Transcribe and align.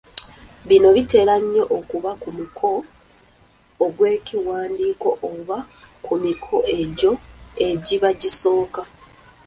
Bino 0.67 0.89
bitera 0.95 1.33
nnyo 1.43 1.63
okuba 1.77 2.11
ku 2.21 2.29
muko 2.37 2.69
gw’ekiwandiiko 3.95 5.09
oba 5.29 5.57
ku 6.05 6.13
miko 6.23 6.55
egyo 6.79 7.11
egiba 7.69 8.09
gisooka. 8.21 8.81